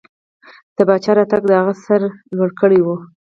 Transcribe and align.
د 0.75 0.77
پاچا 0.87 1.11
راتګ 1.17 1.41
د 1.47 1.51
هغه 1.59 1.73
سر 1.83 2.01
لوړ 2.35 2.49
کړی 2.61 2.79
و. 2.83 2.87